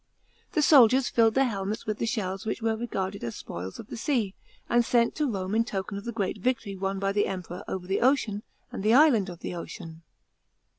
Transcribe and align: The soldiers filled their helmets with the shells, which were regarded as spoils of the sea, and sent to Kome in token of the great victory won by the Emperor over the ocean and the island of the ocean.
The 0.53 0.63
soldiers 0.63 1.09
filled 1.09 1.35
their 1.35 1.45
helmets 1.47 1.85
with 1.85 1.99
the 1.99 2.07
shells, 2.07 2.43
which 2.43 2.63
were 2.63 2.75
regarded 2.75 3.23
as 3.23 3.35
spoils 3.35 3.77
of 3.77 3.85
the 3.89 3.97
sea, 3.97 4.33
and 4.67 4.83
sent 4.83 5.13
to 5.17 5.29
Kome 5.29 5.55
in 5.55 5.63
token 5.63 5.95
of 5.95 6.05
the 6.05 6.11
great 6.11 6.39
victory 6.39 6.75
won 6.75 6.97
by 6.97 7.11
the 7.11 7.27
Emperor 7.27 7.63
over 7.67 7.85
the 7.85 8.01
ocean 8.01 8.41
and 8.71 8.81
the 8.81 8.95
island 8.95 9.29
of 9.29 9.41
the 9.41 9.53
ocean. 9.53 10.01